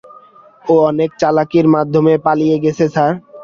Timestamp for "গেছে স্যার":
2.63-3.11